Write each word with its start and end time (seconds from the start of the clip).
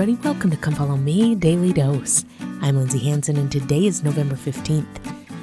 everybody. 0.00 0.28
Welcome 0.28 0.50
to 0.52 0.56
Come 0.56 0.74
Follow 0.74 0.96
Me 0.96 1.34
Daily 1.34 1.72
Dose. 1.72 2.24
I'm 2.60 2.76
Lindsay 2.76 3.00
Hanson, 3.00 3.36
and 3.36 3.50
today 3.50 3.84
is 3.84 4.04
November 4.04 4.36
15th. 4.36 4.86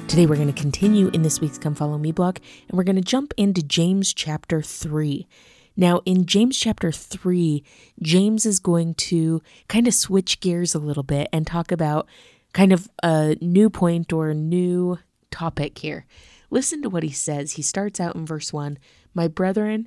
Today, 0.08 0.24
we're 0.24 0.36
going 0.36 0.50
to 0.50 0.58
continue 0.58 1.08
in 1.08 1.20
this 1.20 1.42
week's 1.42 1.58
Come 1.58 1.74
Follow 1.74 1.98
Me 1.98 2.10
blog, 2.10 2.38
and 2.66 2.78
we're 2.78 2.84
going 2.84 2.96
to 2.96 3.02
jump 3.02 3.34
into 3.36 3.62
James 3.62 4.14
chapter 4.14 4.62
3. 4.62 5.28
Now, 5.76 6.00
in 6.06 6.24
James 6.24 6.56
chapter 6.56 6.90
3, 6.90 7.62
James 8.00 8.46
is 8.46 8.58
going 8.58 8.94
to 8.94 9.42
kind 9.68 9.86
of 9.86 9.92
switch 9.92 10.40
gears 10.40 10.74
a 10.74 10.78
little 10.78 11.02
bit 11.02 11.28
and 11.34 11.46
talk 11.46 11.70
about 11.70 12.08
kind 12.54 12.72
of 12.72 12.88
a 13.02 13.36
new 13.42 13.68
point 13.68 14.10
or 14.10 14.30
a 14.30 14.34
new 14.34 14.98
topic 15.30 15.76
here. 15.76 16.06
Listen 16.48 16.80
to 16.80 16.88
what 16.88 17.02
he 17.02 17.12
says. 17.12 17.52
He 17.52 17.62
starts 17.62 18.00
out 18.00 18.14
in 18.16 18.24
verse 18.24 18.54
1 18.54 18.78
My 19.12 19.28
brethren, 19.28 19.86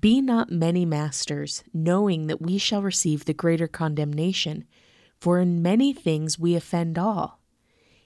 be 0.00 0.20
not 0.20 0.50
many 0.50 0.84
masters, 0.84 1.64
knowing 1.72 2.26
that 2.26 2.42
we 2.42 2.58
shall 2.58 2.82
receive 2.82 3.24
the 3.24 3.34
greater 3.34 3.68
condemnation. 3.68 4.64
For 5.20 5.40
in 5.40 5.62
many 5.62 5.92
things 5.92 6.38
we 6.38 6.54
offend 6.54 6.98
all. 6.98 7.40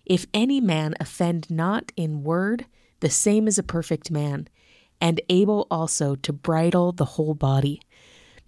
If 0.05 0.27
any 0.33 0.61
man 0.61 0.95
offend 0.99 1.51
not 1.51 1.93
in 1.97 2.25
word, 2.25 2.67
the 3.01 3.11
same 3.11 3.47
is 3.47 3.59
a 3.59 3.63
perfect 3.63 4.11
man, 4.11 4.49
and 5.01 5.21
able 5.29 5.67
also 5.71 6.15
to 6.17 6.33
bridle 6.33 6.93
the 6.93 7.05
whole 7.05 7.35
body. 7.35 7.81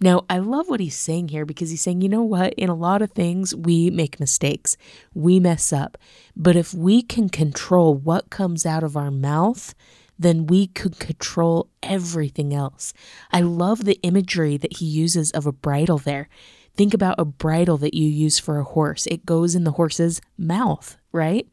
Now, 0.01 0.25
I 0.29 0.39
love 0.39 0.67
what 0.67 0.81
he's 0.81 0.95
saying 0.95 1.29
here 1.29 1.45
because 1.45 1.69
he's 1.69 1.81
saying, 1.81 2.01
you 2.01 2.09
know 2.09 2.23
what? 2.23 2.53
In 2.55 2.69
a 2.69 2.75
lot 2.75 3.01
of 3.01 3.11
things, 3.11 3.55
we 3.55 3.89
make 3.89 4.19
mistakes, 4.19 4.75
we 5.13 5.39
mess 5.39 5.71
up. 5.71 5.97
But 6.35 6.55
if 6.55 6.73
we 6.73 7.01
can 7.01 7.29
control 7.29 7.93
what 7.93 8.29
comes 8.29 8.65
out 8.65 8.83
of 8.83 8.97
our 8.97 9.11
mouth, 9.11 9.73
then 10.17 10.47
we 10.47 10.67
could 10.67 10.99
control 10.99 11.69
everything 11.83 12.53
else. 12.53 12.93
I 13.31 13.41
love 13.41 13.85
the 13.85 13.99
imagery 14.01 14.57
that 14.57 14.77
he 14.77 14.85
uses 14.85 15.31
of 15.31 15.45
a 15.45 15.51
bridle 15.51 15.97
there. 15.97 16.29
Think 16.75 16.93
about 16.93 17.19
a 17.19 17.25
bridle 17.25 17.77
that 17.77 17.93
you 17.93 18.07
use 18.07 18.39
for 18.39 18.59
a 18.59 18.63
horse. 18.63 19.07
It 19.07 19.25
goes 19.25 19.55
in 19.55 19.63
the 19.63 19.71
horse's 19.71 20.21
mouth, 20.37 20.97
right? 21.11 21.47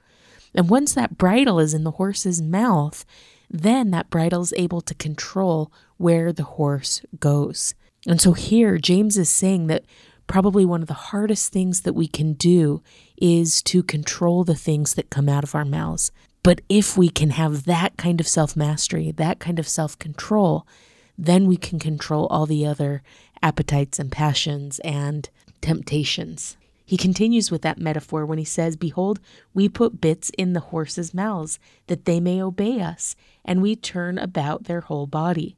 And 0.54 0.68
once 0.68 0.94
that 0.94 1.18
bridle 1.18 1.58
is 1.58 1.74
in 1.74 1.84
the 1.84 1.92
horse's 1.92 2.42
mouth, 2.42 3.04
then 3.48 3.90
that 3.90 4.10
bridle 4.10 4.42
is 4.42 4.54
able 4.56 4.80
to 4.82 4.94
control 4.94 5.72
where 5.96 6.32
the 6.32 6.44
horse 6.44 7.02
goes. 7.20 7.74
And 8.06 8.20
so 8.20 8.32
here, 8.32 8.78
James 8.78 9.16
is 9.16 9.30
saying 9.30 9.68
that 9.68 9.84
probably 10.26 10.64
one 10.64 10.82
of 10.82 10.88
the 10.88 10.94
hardest 10.94 11.52
things 11.52 11.82
that 11.82 11.92
we 11.92 12.08
can 12.08 12.32
do 12.32 12.82
is 13.16 13.62
to 13.62 13.82
control 13.82 14.44
the 14.44 14.54
things 14.54 14.94
that 14.94 15.10
come 15.10 15.28
out 15.28 15.44
of 15.44 15.54
our 15.54 15.64
mouths. 15.64 16.10
But 16.42 16.60
if 16.68 16.96
we 16.98 17.08
can 17.08 17.30
have 17.30 17.64
that 17.64 17.96
kind 17.96 18.20
of 18.20 18.26
self 18.26 18.56
mastery, 18.56 19.12
that 19.12 19.38
kind 19.38 19.58
of 19.58 19.68
self 19.68 19.98
control, 19.98 20.66
then 21.16 21.46
we 21.46 21.56
can 21.56 21.78
control 21.78 22.26
all 22.26 22.46
the 22.46 22.66
other 22.66 23.02
appetites 23.42 23.98
and 23.98 24.10
passions 24.10 24.78
and 24.80 25.28
temptations. 25.60 26.56
He 26.84 26.96
continues 26.96 27.50
with 27.50 27.62
that 27.62 27.78
metaphor 27.78 28.26
when 28.26 28.38
he 28.38 28.44
says, 28.44 28.76
Behold, 28.76 29.20
we 29.54 29.68
put 29.68 30.00
bits 30.00 30.30
in 30.36 30.52
the 30.52 30.60
horses' 30.60 31.14
mouths, 31.14 31.58
that 31.86 32.04
they 32.04 32.20
may 32.20 32.42
obey 32.42 32.80
us, 32.80 33.16
and 33.44 33.62
we 33.62 33.76
turn 33.76 34.18
about 34.18 34.64
their 34.64 34.82
whole 34.82 35.06
body. 35.06 35.56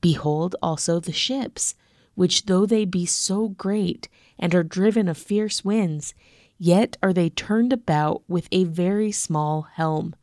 Behold 0.00 0.56
also 0.60 1.00
the 1.00 1.12
ships, 1.12 1.76
which 2.14 2.46
though 2.46 2.66
they 2.66 2.84
be 2.84 3.06
so 3.06 3.48
great, 3.48 4.08
and 4.38 4.54
are 4.54 4.62
driven 4.62 5.08
of 5.08 5.16
fierce 5.16 5.64
winds, 5.64 6.14
Yet 6.58 6.96
are 7.02 7.12
they 7.12 7.28
turned 7.28 7.72
about 7.72 8.22
with 8.28 8.48
a 8.50 8.64
very 8.64 9.12
small 9.12 9.62
helm, 9.62 10.14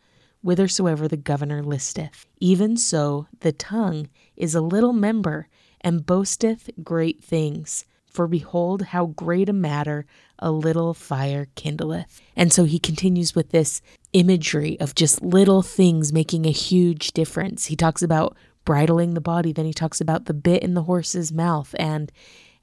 whithersoever 0.41 1.07
the 1.07 1.17
governor 1.17 1.63
listeth. 1.63 2.25
Even 2.39 2.75
so, 2.75 3.27
the 3.41 3.51
tongue 3.51 4.09
is 4.35 4.55
a 4.55 4.61
little 4.61 4.93
member, 4.93 5.47
and 5.81 6.05
boasteth 6.05 6.69
great 6.83 7.23
things. 7.23 7.85
For 8.05 8.27
behold, 8.27 8.83
how 8.83 9.07
great 9.07 9.49
a 9.49 9.53
matter 9.53 10.05
a 10.37 10.51
little 10.51 10.93
fire 10.93 11.47
kindleth. 11.55 12.21
And 12.35 12.53
so 12.53 12.63
he 12.65 12.77
continues 12.77 13.33
with 13.33 13.49
this 13.49 13.81
imagery 14.13 14.79
of 14.79 14.93
just 14.93 15.21
little 15.23 15.61
things 15.61 16.13
making 16.13 16.45
a 16.45 16.51
huge 16.51 17.13
difference. 17.13 17.65
He 17.65 17.75
talks 17.75 18.01
about 18.01 18.35
bridling 18.65 19.13
the 19.13 19.21
body, 19.21 19.51
then 19.51 19.65
he 19.65 19.73
talks 19.73 19.99
about 19.99 20.25
the 20.25 20.33
bit 20.33 20.63
in 20.63 20.73
the 20.73 20.83
horse's 20.83 21.31
mouth, 21.31 21.75
and 21.77 22.11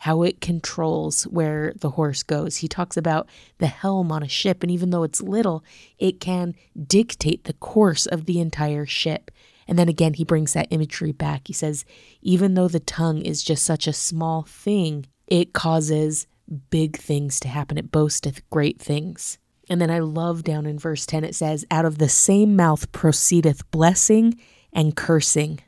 how 0.01 0.23
it 0.23 0.41
controls 0.41 1.25
where 1.25 1.75
the 1.77 1.91
horse 1.91 2.23
goes. 2.23 2.57
He 2.57 2.69
talks 2.69 2.97
about 2.97 3.29
the 3.59 3.67
helm 3.67 4.11
on 4.11 4.23
a 4.23 4.29
ship, 4.29 4.63
and 4.63 4.73
even 4.73 4.89
though 4.89 5.03
it's 5.03 5.21
little, 5.21 5.63
it 5.99 6.21
can 6.21 6.55
dictate 6.87 7.45
the 7.45 7.53
course 7.53 8.07
of 8.07 8.25
the 8.25 8.41
entire 8.41 8.87
ship. 8.87 9.31
And 9.69 9.79
then 9.79 9.91
again, 9.91 10.15
he 10.15 10.25
brings 10.25 10.55
that 10.55 10.69
imagery 10.71 11.13
back. 11.13 11.49
He 11.49 11.53
says, 11.53 11.85
even 12.23 12.55
though 12.55 12.67
the 12.67 12.81
tongue 12.81 13.21
is 13.21 13.43
just 13.43 13.63
such 13.63 13.87
a 13.87 13.93
small 13.93 14.45
thing, 14.45 15.05
it 15.27 15.53
causes 15.53 16.27
big 16.71 16.97
things 16.97 17.39
to 17.41 17.49
happen. 17.49 17.77
It 17.77 17.93
boasteth 17.93 18.49
great 18.49 18.81
things. 18.81 19.37
And 19.69 19.83
then 19.83 19.91
I 19.91 19.99
love 19.99 20.45
down 20.45 20.65
in 20.65 20.79
verse 20.79 21.05
10, 21.05 21.25
it 21.25 21.35
says, 21.35 21.67
Out 21.71 21.85
of 21.85 21.99
the 21.99 22.09
same 22.09 22.57
mouth 22.57 22.91
proceedeth 22.91 23.71
blessing 23.71 24.41
and 24.73 24.97
cursing. 24.97 25.61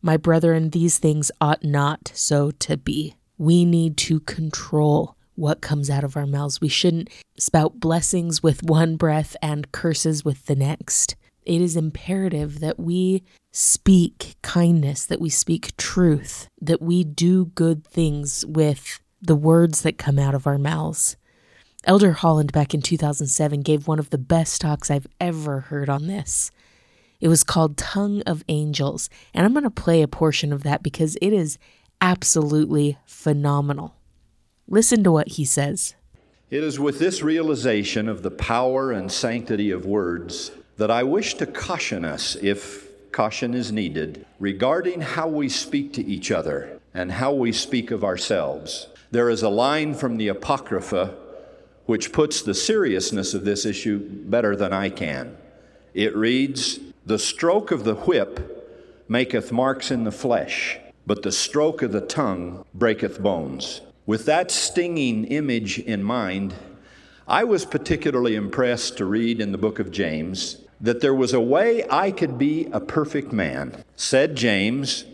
My 0.00 0.16
brethren, 0.16 0.70
these 0.70 0.98
things 0.98 1.32
ought 1.40 1.64
not 1.64 2.12
so 2.14 2.52
to 2.52 2.76
be 2.76 3.16
we 3.40 3.64
need 3.64 3.96
to 3.96 4.20
control 4.20 5.16
what 5.34 5.62
comes 5.62 5.88
out 5.88 6.04
of 6.04 6.14
our 6.14 6.26
mouths. 6.26 6.60
We 6.60 6.68
shouldn't 6.68 7.08
spout 7.38 7.80
blessings 7.80 8.42
with 8.42 8.62
one 8.62 8.96
breath 8.96 9.34
and 9.40 9.72
curses 9.72 10.22
with 10.22 10.44
the 10.44 10.54
next. 10.54 11.16
It 11.46 11.62
is 11.62 11.74
imperative 11.74 12.60
that 12.60 12.78
we 12.78 13.22
speak 13.50 14.36
kindness, 14.42 15.06
that 15.06 15.22
we 15.22 15.30
speak 15.30 15.74
truth, 15.78 16.48
that 16.60 16.82
we 16.82 17.02
do 17.02 17.46
good 17.46 17.86
things 17.86 18.44
with 18.44 19.00
the 19.22 19.34
words 19.34 19.80
that 19.82 19.96
come 19.96 20.18
out 20.18 20.34
of 20.34 20.46
our 20.46 20.58
mouths. 20.58 21.16
Elder 21.84 22.12
Holland 22.12 22.52
back 22.52 22.74
in 22.74 22.82
2007 22.82 23.62
gave 23.62 23.88
one 23.88 23.98
of 23.98 24.10
the 24.10 24.18
best 24.18 24.60
talks 24.60 24.90
I've 24.90 25.06
ever 25.18 25.60
heard 25.60 25.88
on 25.88 26.08
this. 26.08 26.50
It 27.22 27.28
was 27.28 27.42
called 27.42 27.78
Tongue 27.78 28.22
of 28.26 28.44
Angels, 28.48 29.08
and 29.32 29.46
I'm 29.46 29.52
going 29.52 29.64
to 29.64 29.70
play 29.70 30.02
a 30.02 30.08
portion 30.08 30.52
of 30.52 30.62
that 30.62 30.82
because 30.82 31.16
it 31.22 31.32
is 31.32 31.58
absolutely 32.00 32.98
phenomenal. 33.04 33.94
Listen 34.68 35.04
to 35.04 35.12
what 35.12 35.28
he 35.28 35.44
says. 35.44 35.94
It 36.50 36.64
is 36.64 36.80
with 36.80 36.98
this 36.98 37.22
realization 37.22 38.08
of 38.08 38.22
the 38.22 38.30
power 38.30 38.90
and 38.90 39.10
sanctity 39.10 39.70
of 39.70 39.86
words 39.86 40.50
that 40.78 40.90
I 40.90 41.02
wish 41.02 41.34
to 41.34 41.46
caution 41.46 42.04
us, 42.04 42.36
if 42.40 42.88
caution 43.12 43.54
is 43.54 43.70
needed, 43.70 44.24
regarding 44.38 45.00
how 45.00 45.28
we 45.28 45.48
speak 45.48 45.92
to 45.94 46.04
each 46.04 46.30
other 46.30 46.80
and 46.94 47.12
how 47.12 47.32
we 47.32 47.52
speak 47.52 47.90
of 47.90 48.02
ourselves. 48.02 48.88
There 49.10 49.28
is 49.28 49.42
a 49.42 49.48
line 49.48 49.94
from 49.94 50.16
the 50.16 50.28
Apocrypha 50.28 51.14
which 51.86 52.12
puts 52.12 52.42
the 52.42 52.54
seriousness 52.54 53.34
of 53.34 53.44
this 53.44 53.64
issue 53.64 53.98
better 53.98 54.54
than 54.54 54.72
I 54.72 54.90
can. 54.90 55.36
It 55.92 56.16
reads, 56.16 56.78
The 57.04 57.18
stroke 57.18 57.72
of 57.72 57.84
the 57.84 57.94
whip 57.94 59.04
maketh 59.08 59.50
marks 59.50 59.90
in 59.90 60.04
the 60.04 60.12
flesh 60.12 60.78
but 61.06 61.22
the 61.22 61.32
stroke 61.32 61.82
of 61.82 61.92
the 61.92 62.00
tongue 62.00 62.64
breaketh 62.74 63.22
bones. 63.22 63.80
With 64.06 64.26
that 64.26 64.50
stinging 64.50 65.24
image 65.24 65.78
in 65.78 66.02
mind, 66.02 66.54
I 67.28 67.44
was 67.44 67.64
particularly 67.64 68.34
impressed 68.34 68.96
to 68.98 69.04
read 69.04 69.40
in 69.40 69.52
the 69.52 69.58
book 69.58 69.78
of 69.78 69.90
James 69.90 70.58
that 70.80 71.00
there 71.00 71.14
was 71.14 71.32
a 71.32 71.40
way 71.40 71.84
I 71.90 72.10
could 72.10 72.38
be 72.38 72.66
a 72.72 72.80
perfect 72.80 73.32
man. 73.32 73.84
Said 73.96 74.34
James, 74.34 75.04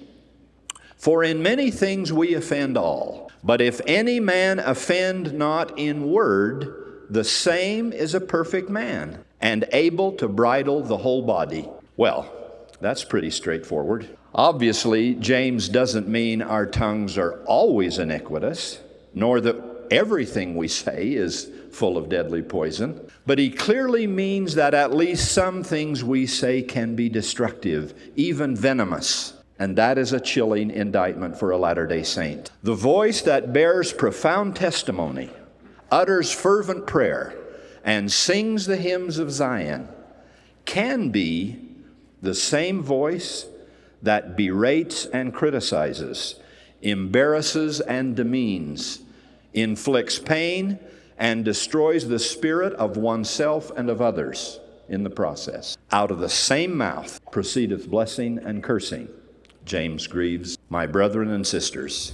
For 0.97 1.23
in 1.25 1.43
many 1.43 1.71
things 1.71 2.13
we 2.13 2.35
offend 2.35 2.79
all, 2.79 3.31
but 3.43 3.61
if 3.61 3.81
any 3.87 4.21
man 4.21 4.59
offend 4.61 5.35
not 5.35 5.79
in 5.79 6.11
word, 6.11 7.05
the 7.11 7.25
same 7.25 7.93
is 7.93 8.15
a 8.15 8.21
perfect 8.21 8.69
man, 8.71 9.25
and 9.41 9.67
able 9.73 10.13
to 10.13 10.29
bridle 10.29 10.83
the 10.83 10.97
whole 10.97 11.23
body. 11.23 11.69
Well, 11.97 12.33
that's 12.81 13.05
pretty 13.05 13.31
straightforward. 13.31 14.09
Obviously, 14.37 15.15
James 15.15 15.67
doesn't 15.67 16.07
mean 16.07 16.43
our 16.43 16.67
tongues 16.67 17.17
are 17.17 17.43
always 17.45 17.99
iniquitous, 17.99 18.79
nor 19.15 19.41
that 19.41 19.57
everything 19.91 20.55
we 20.55 20.69
say 20.69 21.09
is 21.09 21.51
full 21.73 21.97
of 21.97 22.11
deadly 22.11 22.43
poison, 22.43 23.01
but 23.25 23.39
he 23.39 23.49
clearly 23.49 24.07
means 24.07 24.55
that 24.55 24.75
at 24.75 24.95
least 24.95 25.33
some 25.33 25.63
things 25.63 26.05
we 26.05 26.27
say 26.27 26.61
can 26.61 26.95
be 26.95 27.09
destructive, 27.09 27.95
even 28.15 28.55
venomous. 28.55 29.33
And 29.59 29.75
that 29.77 29.97
is 29.97 30.13
a 30.13 30.21
chilling 30.21 30.71
indictment 30.71 31.39
for 31.39 31.51
a 31.51 31.57
Latter 31.57 31.87
day 31.87 32.03
Saint. 32.03 32.51
The 32.63 32.75
voice 32.75 33.23
that 33.23 33.55
bears 33.55 33.91
profound 33.95 34.55
testimony, 34.55 35.31
utters 35.91 36.31
fervent 36.31 36.87
prayer, 36.87 37.35
and 37.83 38.13
sings 38.13 38.67
the 38.67 38.77
hymns 38.77 39.19
of 39.19 39.31
Zion 39.31 39.89
can 40.67 41.09
be 41.09 41.59
the 42.21 42.35
same 42.35 42.83
voice 42.83 43.47
that 44.07 44.37
berates 44.37 45.07
and 45.07 45.35
criticizes, 45.35 46.37
embarrasses 46.81 47.81
and 47.81 48.15
demeans, 48.15 49.01
inflicts 49.53 50.21
pain, 50.21 50.79
and 51.19 51.45
destroys 51.45 52.07
the 52.07 52.19
spirit 52.19 52.73
of 52.75 52.97
oneself 52.97 53.73
and 53.77 53.91
of 53.91 54.01
others 54.01 54.61
in 54.89 55.03
the 55.03 55.11
process. 55.11 55.77
Out 55.91 56.13
of 56.13 56.21
the 56.21 56.29
same 56.29 56.77
mouth 56.77 57.21
proceedeth 57.33 57.91
blessing 57.91 58.39
and 58.39 58.63
cursing. 58.63 59.09
James 59.65 60.07
grieves, 60.07 60.57
my 60.69 60.87
brethren 60.87 61.29
and 61.31 61.45
sisters, 61.45 62.13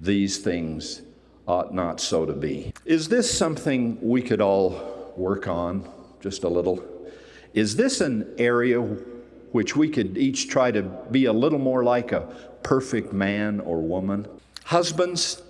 these 0.00 0.38
things 0.38 1.02
ought 1.46 1.74
not 1.74 2.00
so 2.00 2.24
to 2.24 2.32
be. 2.32 2.72
Is 2.86 3.08
this 3.08 3.30
something 3.30 3.98
we 4.00 4.22
could 4.22 4.40
all 4.40 5.12
work 5.18 5.48
on 5.48 5.86
just 6.22 6.44
a 6.44 6.48
little? 6.48 6.82
Is 7.52 7.76
this 7.76 8.00
an 8.00 8.32
area 8.38 8.80
which 9.52 9.76
we 9.76 9.88
could 9.88 10.16
each 10.16 10.48
try 10.48 10.70
to 10.70 10.82
be 11.10 11.24
a 11.24 11.32
little 11.32 11.58
more 11.58 11.84
like 11.84 12.12
a 12.12 12.22
perfect 12.62 13.12
man 13.12 13.60
or 13.60 13.80
woman? 13.80 14.26
Husbands, 14.64 15.42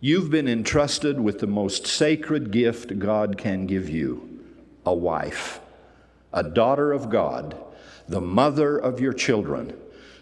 you've 0.00 0.30
been 0.30 0.48
entrusted 0.48 1.20
with 1.20 1.40
the 1.40 1.46
most 1.46 1.86
sacred 1.86 2.50
gift 2.50 2.98
God 2.98 3.36
can 3.36 3.66
give 3.66 3.88
you 3.88 4.40
a 4.86 4.94
wife, 4.94 5.60
a 6.32 6.42
daughter 6.42 6.92
of 6.92 7.10
God, 7.10 7.56
the 8.08 8.20
mother 8.20 8.76
of 8.78 9.00
your 9.00 9.12
children 9.12 9.74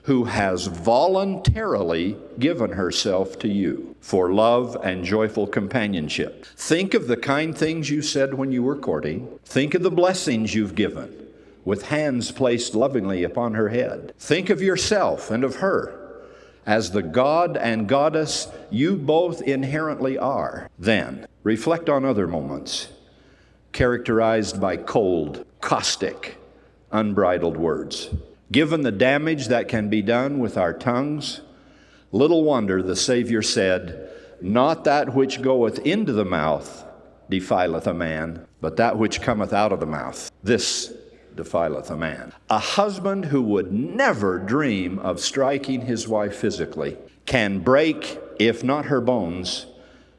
who 0.04 0.24
has 0.24 0.66
voluntarily 0.66 2.16
given 2.38 2.72
herself 2.72 3.38
to 3.38 3.48
you 3.48 3.94
for 4.00 4.32
love 4.32 4.76
and 4.82 5.04
joyful 5.04 5.46
companionship. 5.46 6.44
Think 6.56 6.94
of 6.94 7.06
the 7.06 7.16
kind 7.16 7.56
things 7.56 7.88
you 7.88 8.02
said 8.02 8.34
when 8.34 8.50
you 8.50 8.64
were 8.64 8.76
courting. 8.76 9.38
Think 9.44 9.74
of 9.74 9.82
the 9.82 9.90
blessings 9.90 10.54
you've 10.54 10.74
given 10.74 11.22
with 11.64 11.86
hands 11.86 12.30
placed 12.30 12.74
lovingly 12.74 13.24
upon 13.24 13.54
her 13.54 13.68
head. 13.68 14.12
Think 14.18 14.50
of 14.50 14.62
yourself 14.62 15.30
and 15.30 15.44
of 15.44 15.56
her 15.56 15.98
as 16.66 16.90
the 16.90 17.02
God 17.02 17.56
and 17.56 17.88
Goddess 17.88 18.48
you 18.70 18.96
both 18.96 19.42
inherently 19.42 20.16
are. 20.16 20.68
Then 20.78 21.26
reflect 21.42 21.88
on 21.88 22.04
other 22.04 22.26
moments 22.26 22.88
characterized 23.72 24.60
by 24.60 24.76
cold, 24.76 25.46
caustic, 25.60 26.36
unbridled 26.90 27.56
words. 27.56 28.10
Given 28.50 28.82
the 28.82 28.92
damage 28.92 29.48
that 29.48 29.68
can 29.68 29.88
be 29.88 30.02
done 30.02 30.38
with 30.38 30.58
our 30.58 30.74
tongues, 30.74 31.40
little 32.12 32.44
wonder 32.44 32.82
the 32.82 32.94
Savior 32.96 33.40
said, 33.40 34.10
Not 34.42 34.84
that 34.84 35.14
which 35.14 35.40
goeth 35.40 35.78
into 35.80 36.12
the 36.12 36.26
mouth 36.26 36.84
defileth 37.30 37.86
a 37.86 37.94
man, 37.94 38.46
but 38.60 38.76
that 38.76 38.98
which 38.98 39.22
cometh 39.22 39.54
out 39.54 39.72
of 39.72 39.80
the 39.80 39.86
mouth. 39.86 40.30
This 40.42 40.92
defileth 41.37 41.90
a 41.90 41.96
man. 41.96 42.32
A 42.50 42.58
husband 42.58 43.26
who 43.26 43.43
would 43.43 43.73
never 43.73 44.38
dream 44.38 44.99
of 44.99 45.20
striking 45.20 45.82
his 45.82 46.08
wife 46.08 46.37
physically 46.37 46.96
can 47.26 47.61
break, 47.61 48.19
if 48.38 48.62
not 48.62 48.87
her 48.87 49.00
bones, 49.00 49.67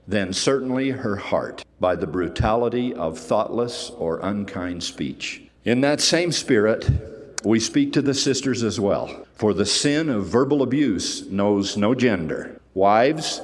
then 0.07 0.33
certainly 0.33 0.89
her 0.89 1.15
heart 1.15 1.63
by 1.79 1.95
the 1.95 2.07
brutality 2.07 2.93
of 2.93 3.17
thoughtless 3.17 3.89
or 3.91 4.19
unkind 4.19 4.83
speech. 4.83 5.41
In 5.65 5.81
that 5.81 6.01
same 6.01 6.31
spirit, 6.31 6.89
we 7.43 7.59
speak 7.59 7.93
to 7.93 8.01
the 8.01 8.13
sisters 8.13 8.63
as 8.63 8.79
well. 8.79 9.25
For 9.35 9.53
the 9.53 9.65
sin 9.65 10.09
of 10.09 10.27
verbal 10.27 10.61
abuse 10.61 11.29
knows 11.29 11.75
no 11.77 11.93
gender. 11.95 12.59
Wives, 12.73 13.41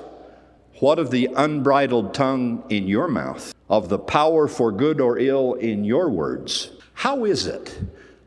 what 0.79 0.99
of 0.99 1.11
the 1.11 1.29
unbridled 1.35 2.13
tongue 2.13 2.63
in 2.69 2.87
your 2.87 3.07
mouth, 3.07 3.53
of 3.69 3.89
the 3.89 3.99
power 3.99 4.47
for 4.47 4.71
good 4.71 5.01
or 5.01 5.19
ill 5.19 5.53
in 5.55 5.83
your 5.83 6.09
words? 6.09 6.71
How 6.99 7.23
is 7.23 7.47
it 7.47 7.79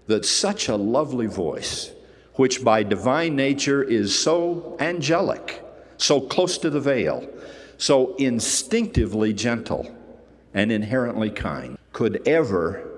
that 0.06 0.24
such 0.24 0.68
a 0.68 0.76
lovely 0.76 1.26
voice, 1.26 1.92
which 2.36 2.64
by 2.64 2.82
divine 2.82 3.36
nature 3.36 3.82
is 3.82 4.18
so 4.18 4.78
angelic, 4.80 5.62
so 5.98 6.22
close 6.22 6.56
to 6.56 6.70
the 6.70 6.80
veil, 6.80 7.28
so 7.76 8.14
instinctively 8.16 9.34
gentle 9.34 9.94
and 10.54 10.72
inherently 10.72 11.28
kind, 11.28 11.76
could 11.92 12.26
ever, 12.26 12.88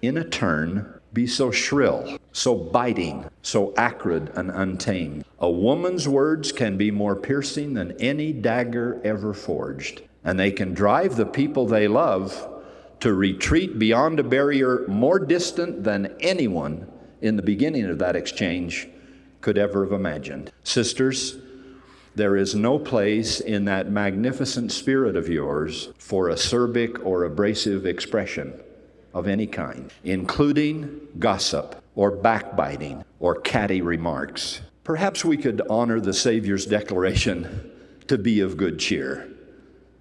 in 0.00 0.16
a 0.16 0.24
turn, 0.24 0.98
be 1.12 1.26
so 1.26 1.50
shrill, 1.50 2.16
so 2.32 2.54
biting, 2.54 3.26
so 3.42 3.74
acrid 3.76 4.32
and 4.36 4.50
untamed. 4.50 5.26
A 5.38 5.50
woman's 5.50 6.08
words 6.08 6.50
can 6.50 6.78
be 6.78 6.90
more 6.90 7.14
piercing 7.14 7.74
than 7.74 7.92
any 8.00 8.32
dagger 8.32 8.98
ever 9.04 9.34
forged, 9.34 10.00
and 10.24 10.40
they 10.40 10.50
can 10.50 10.72
drive 10.72 11.16
the 11.16 11.26
people 11.26 11.66
they 11.66 11.88
love 11.88 12.48
to 13.00 13.14
retreat 13.14 13.78
beyond 13.78 14.20
a 14.20 14.24
barrier 14.24 14.84
more 14.86 15.18
distant 15.18 15.82
than 15.84 16.14
anyone 16.20 16.86
in 17.20 17.36
the 17.36 17.42
beginning 17.42 17.86
of 17.86 17.98
that 17.98 18.16
exchange 18.16 18.88
could 19.40 19.58
ever 19.58 19.84
have 19.84 19.92
imagined. 19.92 20.52
Sisters, 20.64 21.38
there 22.14 22.36
is 22.36 22.54
no 22.54 22.78
place 22.78 23.40
in 23.40 23.64
that 23.64 23.90
magnificent 23.90 24.72
spirit 24.72 25.16
of 25.16 25.28
yours 25.28 25.90
for 25.98 26.28
acerbic 26.28 27.04
or 27.04 27.24
abrasive 27.24 27.86
expression 27.86 28.60
of 29.14 29.26
any 29.26 29.46
kind, 29.46 29.92
including 30.04 31.00
gossip 31.18 31.82
or 31.94 32.10
backbiting 32.10 33.04
or 33.18 33.40
catty 33.40 33.80
remarks. 33.80 34.60
Perhaps 34.84 35.24
we 35.24 35.36
could 35.36 35.62
honor 35.70 36.00
the 36.00 36.12
Savior's 36.12 36.66
declaration 36.66 37.70
to 38.08 38.18
be 38.18 38.40
of 38.40 38.56
good 38.56 38.78
cheer. 38.78 39.28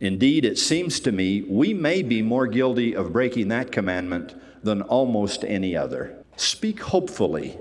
Indeed, 0.02 0.46
it 0.46 0.58
seems 0.58 1.00
to 1.02 1.12
me 1.12 1.42
we 1.42 1.74
may 1.74 2.02
be 2.02 2.22
more 2.22 2.48
guilty 2.48 2.96
of 2.96 3.12
breaking 3.12 3.50
that 3.50 3.72
commandment 3.72 4.34
than 4.64 4.82
almost 4.82 5.44
any 5.44 5.76
other. 5.76 6.24
Speak 6.36 6.82
hopefully. 6.82 7.58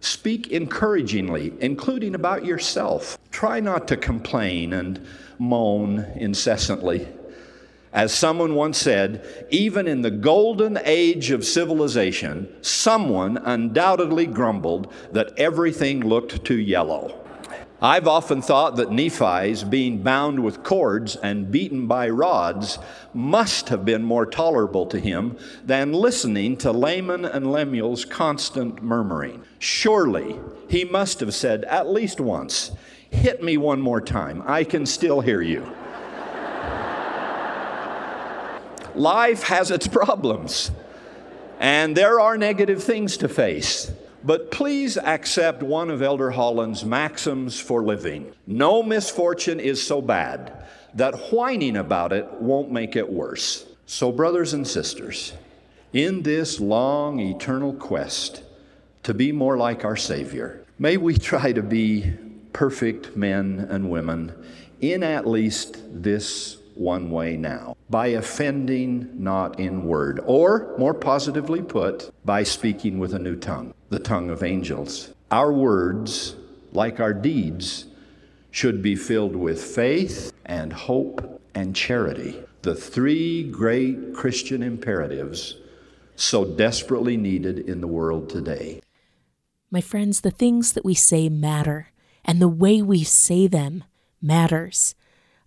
Speak 0.00 0.50
encouragingly, 0.50 1.52
including 1.60 2.14
about 2.14 2.44
yourself. 2.44 3.18
Try 3.30 3.60
not 3.60 3.86
to 3.88 3.96
complain 3.96 4.72
and 4.72 5.04
moan 5.38 6.00
incessantly. 6.16 7.08
As 7.92 8.12
someone 8.12 8.54
once 8.54 8.78
said, 8.78 9.46
even 9.50 9.86
in 9.86 10.02
the 10.02 10.10
golden 10.10 10.78
age 10.84 11.30
of 11.30 11.44
civilization, 11.44 12.52
someone 12.62 13.36
undoubtedly 13.36 14.26
grumbled 14.26 14.92
that 15.12 15.38
everything 15.38 16.00
looked 16.00 16.44
too 16.44 16.58
yellow. 16.58 17.21
I've 17.84 18.06
often 18.06 18.40
thought 18.42 18.76
that 18.76 18.92
Nephi's 18.92 19.64
being 19.64 20.04
bound 20.04 20.38
with 20.38 20.62
cords 20.62 21.16
and 21.16 21.50
beaten 21.50 21.88
by 21.88 22.08
rods 22.10 22.78
must 23.12 23.70
have 23.70 23.84
been 23.84 24.04
more 24.04 24.24
tolerable 24.24 24.86
to 24.86 25.00
him 25.00 25.36
than 25.64 25.92
listening 25.92 26.56
to 26.58 26.70
Laman 26.70 27.24
and 27.24 27.50
Lemuel's 27.50 28.04
constant 28.04 28.84
murmuring. 28.84 29.42
Surely 29.58 30.38
he 30.68 30.84
must 30.84 31.18
have 31.18 31.34
said 31.34 31.64
at 31.64 31.90
least 31.90 32.20
once, 32.20 32.70
Hit 33.10 33.42
me 33.42 33.56
one 33.56 33.80
more 33.80 34.00
time, 34.00 34.44
I 34.46 34.62
can 34.62 34.86
still 34.86 35.20
hear 35.20 35.42
you. 35.42 35.62
life 38.94 39.42
has 39.42 39.72
its 39.72 39.88
problems, 39.88 40.70
and 41.58 41.96
there 41.96 42.20
are 42.20 42.38
negative 42.38 42.80
things 42.80 43.16
to 43.16 43.28
face. 43.28 43.90
But 44.24 44.50
please 44.50 44.96
accept 44.96 45.62
one 45.62 45.90
of 45.90 46.00
Elder 46.00 46.30
Holland's 46.30 46.84
maxims 46.84 47.60
for 47.60 47.82
living 47.82 48.32
no 48.46 48.82
misfortune 48.82 49.58
is 49.58 49.84
so 49.84 50.00
bad 50.00 50.64
that 50.94 51.14
whining 51.32 51.76
about 51.76 52.12
it 52.12 52.30
won't 52.34 52.70
make 52.70 52.96
it 52.96 53.10
worse. 53.10 53.66
So, 53.86 54.12
brothers 54.12 54.52
and 54.52 54.66
sisters, 54.66 55.32
in 55.92 56.22
this 56.22 56.60
long 56.60 57.18
eternal 57.20 57.72
quest 57.72 58.42
to 59.02 59.12
be 59.12 59.32
more 59.32 59.56
like 59.56 59.84
our 59.84 59.96
Savior, 59.96 60.64
may 60.78 60.96
we 60.96 61.18
try 61.18 61.52
to 61.52 61.62
be 61.62 62.12
perfect 62.52 63.16
men 63.16 63.66
and 63.70 63.90
women 63.90 64.32
in 64.80 65.02
at 65.02 65.26
least 65.26 65.78
this 65.90 66.58
one 66.76 67.10
way 67.10 67.36
now 67.36 67.76
by 67.90 68.08
offending 68.08 69.10
not 69.14 69.60
in 69.60 69.84
word, 69.84 70.20
or 70.24 70.74
more 70.78 70.94
positively 70.94 71.60
put, 71.60 72.10
by 72.24 72.42
speaking 72.42 72.98
with 72.98 73.14
a 73.14 73.18
new 73.18 73.36
tongue, 73.36 73.74
the 73.90 73.98
tongue 73.98 74.30
of 74.30 74.42
angels. 74.42 75.12
Our 75.30 75.52
words, 75.52 76.34
like 76.72 77.00
our 77.00 77.12
deeds, 77.12 77.86
should 78.50 78.82
be 78.82 78.96
filled 78.96 79.36
with 79.36 79.62
faith 79.62 80.32
and 80.46 80.72
hope 80.72 81.40
and 81.54 81.76
charity, 81.76 82.38
the 82.62 82.74
three 82.74 83.42
great 83.42 84.14
Christian 84.14 84.62
imperatives 84.62 85.56
so 86.16 86.44
desperately 86.44 87.16
needed 87.16 87.58
in 87.58 87.80
the 87.80 87.86
world 87.86 88.28
today. 88.28 88.80
My 89.70 89.80
friends, 89.80 90.20
the 90.20 90.30
things 90.30 90.72
that 90.72 90.84
we 90.84 90.94
say 90.94 91.28
matter, 91.28 91.88
and 92.24 92.40
the 92.40 92.48
way 92.48 92.82
we 92.82 93.04
say 93.04 93.46
them 93.46 93.84
matters. 94.20 94.94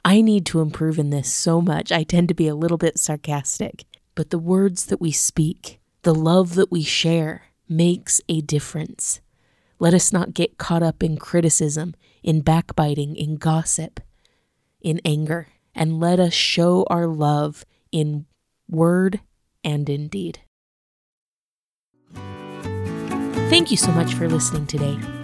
I 0.05 0.21
need 0.21 0.45
to 0.47 0.61
improve 0.61 0.99
in 0.99 1.09
this 1.09 1.33
so 1.33 1.61
much. 1.61 1.91
I 1.91 2.03
tend 2.03 2.27
to 2.27 2.35
be 2.35 2.47
a 2.47 2.53
little 2.53 2.77
bit 2.77 2.99
sarcastic. 2.99 3.85
But 4.13 4.29
the 4.29 4.37
words 4.37 4.85
that 4.85 5.01
we 5.01 5.11
speak, 5.11 5.79
the 6.03 6.13
love 6.13 6.53
that 6.53 6.71
we 6.71 6.83
share, 6.83 7.45
makes 7.67 8.21
a 8.29 8.41
difference. 8.41 9.19
Let 9.79 9.95
us 9.95 10.13
not 10.13 10.35
get 10.35 10.59
caught 10.59 10.83
up 10.83 11.01
in 11.01 11.17
criticism, 11.17 11.95
in 12.21 12.41
backbiting, 12.41 13.15
in 13.15 13.37
gossip, 13.37 13.99
in 14.79 15.01
anger, 15.03 15.47
and 15.73 15.99
let 15.99 16.19
us 16.19 16.33
show 16.33 16.85
our 16.87 17.07
love 17.07 17.65
in 17.91 18.27
word 18.69 19.21
and 19.63 19.89
in 19.89 20.07
deed. 20.07 20.39
Thank 23.49 23.71
you 23.71 23.77
so 23.77 23.91
much 23.91 24.13
for 24.13 24.29
listening 24.29 24.67
today. 24.67 24.99